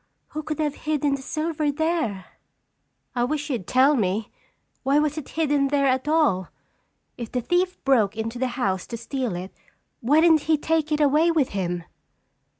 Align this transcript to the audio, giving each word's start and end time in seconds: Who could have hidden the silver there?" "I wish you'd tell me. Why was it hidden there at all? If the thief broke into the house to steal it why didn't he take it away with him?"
Who 0.29 0.41
could 0.41 0.57
have 0.57 0.73
hidden 0.73 1.13
the 1.13 1.21
silver 1.21 1.71
there?" 1.71 2.25
"I 3.15 3.23
wish 3.23 3.51
you'd 3.51 3.67
tell 3.67 3.95
me. 3.95 4.31
Why 4.81 4.97
was 4.97 5.15
it 5.15 5.29
hidden 5.37 5.67
there 5.67 5.85
at 5.85 6.07
all? 6.07 6.47
If 7.19 7.31
the 7.31 7.41
thief 7.41 7.77
broke 7.83 8.17
into 8.17 8.39
the 8.39 8.47
house 8.57 8.87
to 8.87 8.97
steal 8.97 9.35
it 9.35 9.53
why 9.99 10.19
didn't 10.21 10.45
he 10.49 10.57
take 10.57 10.91
it 10.91 11.01
away 11.01 11.29
with 11.29 11.49
him?" 11.49 11.83